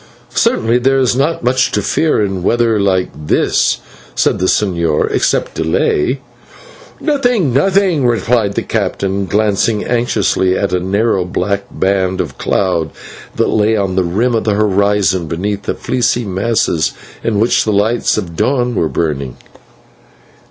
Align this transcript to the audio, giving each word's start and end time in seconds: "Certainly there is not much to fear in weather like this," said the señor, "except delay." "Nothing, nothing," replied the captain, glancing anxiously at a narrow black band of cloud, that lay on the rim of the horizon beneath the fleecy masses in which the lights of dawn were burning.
"Certainly 0.33 0.79
there 0.79 0.97
is 0.97 1.15
not 1.15 1.43
much 1.43 1.71
to 1.73 1.83
fear 1.83 2.23
in 2.25 2.41
weather 2.41 2.79
like 2.79 3.09
this," 3.27 3.81
said 4.15 4.39
the 4.39 4.47
señor, 4.47 5.07
"except 5.11 5.53
delay." 5.53 6.21
"Nothing, 6.99 7.53
nothing," 7.53 8.07
replied 8.07 8.53
the 8.55 8.63
captain, 8.63 9.27
glancing 9.27 9.83
anxiously 9.85 10.57
at 10.57 10.73
a 10.73 10.79
narrow 10.79 11.23
black 11.23 11.65
band 11.69 12.19
of 12.19 12.39
cloud, 12.39 12.89
that 13.35 13.49
lay 13.49 13.77
on 13.77 13.95
the 13.95 14.03
rim 14.03 14.33
of 14.33 14.43
the 14.45 14.55
horizon 14.55 15.27
beneath 15.27 15.65
the 15.67 15.75
fleecy 15.75 16.25
masses 16.25 16.93
in 17.23 17.39
which 17.39 17.63
the 17.63 17.71
lights 17.71 18.17
of 18.17 18.35
dawn 18.35 18.73
were 18.73 18.89
burning. 18.89 19.37